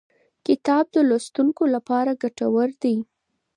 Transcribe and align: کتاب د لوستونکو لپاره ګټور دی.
کتاب 0.47 0.83
د 0.95 0.97
لوستونکو 1.09 1.63
لپاره 1.75 2.19
ګټور 2.23 2.69
دی. 2.83 2.95